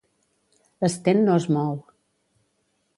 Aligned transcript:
L'Sten 0.87 1.21
no 1.29 1.37
es 1.43 1.47
mou. 1.59 1.79